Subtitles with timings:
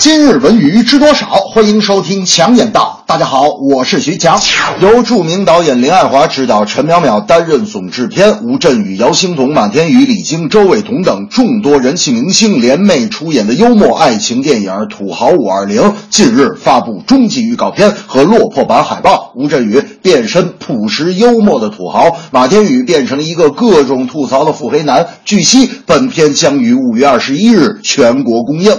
[0.00, 1.26] 今日文娱知多少？
[1.26, 3.02] 欢迎收听强眼道。
[3.04, 4.40] 大家好，我是徐强。
[4.80, 19.32] 由著名导演林爱华执导，陈淼淼担任总制片，吴镇宇、姚星彤、马天宇、李菁、周伟彤等众多人气明星联袂出演的幽默爱情电影《土豪五二零》近日发布终极预告片和落魄版海报。
[19.34, 25.08] 吴镇宇变身朴实幽默的土豪，马天宇变成了一个各种吐槽的腹黑男。
[25.24, 28.76] 据悉，本片将于五月二十一日全国公映。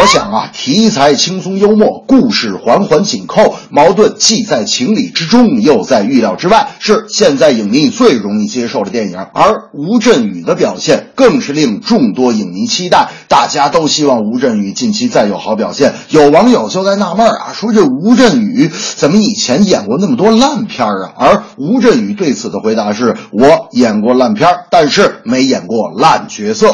[0.00, 9.18] 我想啊，题材轻松幽默，故事环环紧扣，矛盾既在情理之中，又在预料之外，是现在影迷最容易接受的电影。
[9.34, 15.92] 而吴镇宇的表现更是令众多影迷期待，大家都希望吴镇宇近期再有好表现。
[16.10, 21.12] 有网友就在纳闷啊，说这吴镇宇怎么以前演过那么多烂片啊？
[21.16, 26.72] 而吴镇宇对此的回答是：我演过烂片，但是没演过烂角色。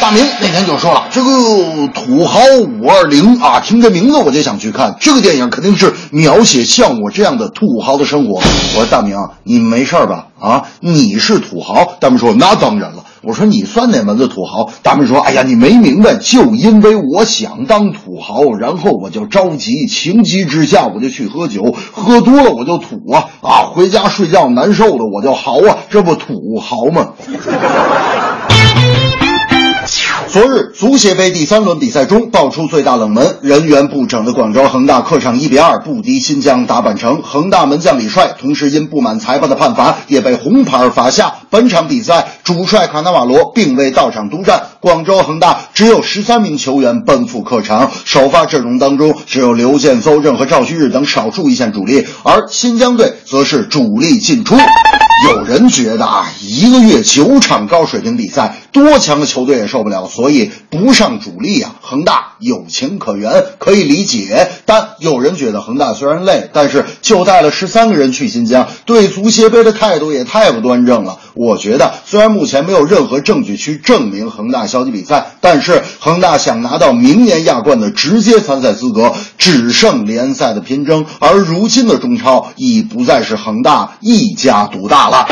[0.00, 1.30] 大明那天就说了，这个
[1.88, 2.40] 土豪
[2.80, 4.96] 五二零啊，听这名字我就想去看。
[4.98, 8.36] 这个电影肯定是描写像我这样的土豪的生活。
[8.36, 8.42] 我
[8.74, 10.28] 说大明，你没事吧？
[10.40, 11.84] 啊，你是土豪？
[12.00, 13.04] 大明说那当然了。
[13.22, 14.70] 我说你算哪门子土豪？
[14.82, 27.10] 大明说，哎呀，你没明白，就因为我想当土豪，然后我就着急，情急之下我就去喝酒，喝多了我就土啊啊，回家睡觉难受的我就嚎啊，这不土豪吗？
[30.32, 37.20] 昨日足协杯第三轮比赛中爆出最大冷门，人员不整的广州恒大客场一比二不敌新疆大阪城。
[37.24, 41.34] 恒大门将李帅同时因不满裁判的判罚，也被红牌罚下。
[41.50, 54.54] 本场比赛主帅卡纳瓦罗并未到场督战，广州恒大只有十三名球员奔赴客场，首发阵容当中只有刘建、邹正和赵旭日等少数一线主力，而新疆队则是主力进出。
[55.28, 61.74] 有人觉得啊，一个月九场高水平比赛，多强的球队也受不了，所以不上主力啊。
[61.82, 64.50] 恒大有情可原，可以理解。
[64.70, 71.18] 但有人觉得恒大虽然累，但是就带了十三个人去新疆，对足协杯的态度也太不端正了。
[71.34, 81.04] 我觉得虽然目前没有任何证据去证明恒大消极比赛，但是恒大想拿到明年亚冠的直接参赛资格，只剩联赛的拼争。
[81.18, 85.26] 而如今的中超已不再是恒大一家独大了。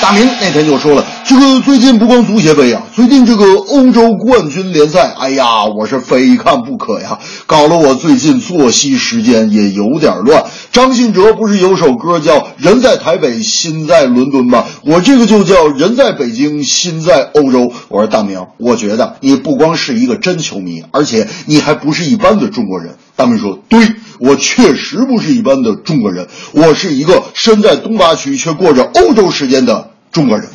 [0.00, 10.44] 大明那天就说了，这个最近不光足协杯啊，最近这个欧洲冠军联赛，哎呀，我是非看不可呀，搞得我最近作息时间也有点乱。
[10.72, 14.64] 张信哲不是有首歌叫《人在台北心在伦敦》吗？
[14.84, 17.64] 我这个就叫《人在北京心在欧洲》。
[17.88, 22.96] 我说大明，我觉得你不光是一个真球迷，而且你还不是一般的中国人。
[23.16, 23.80] 大明说，对。
[24.18, 30.48] 我确实不是一般的中国人，我是一个身在东八区却过着欧洲时间的中国人。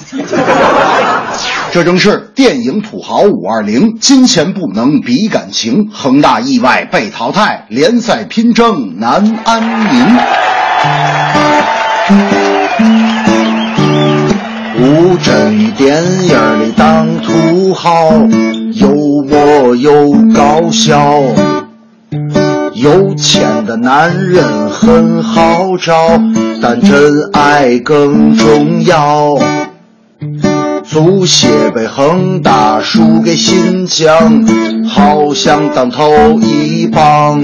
[1.71, 9.61] 这正是电影《土豪五二零》，金钱不能比感情，恒大意外被淘汰，联赛拼争难安
[9.93, 10.17] 宁。
[14.75, 18.11] 吴镇电影里当土豪，
[18.73, 18.89] 幽
[19.27, 21.52] 默又搞笑。
[22.83, 26.19] 有钱的男人很好找，
[26.61, 29.37] 但真爱更重要。
[30.83, 34.45] 足协杯恒大输给新疆，
[34.85, 36.03] 好想当头
[36.41, 37.41] 一棒。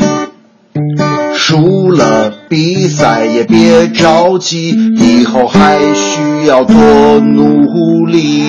[1.34, 6.76] 输了比赛也别着急，以后还需要多
[7.22, 8.44] 努力。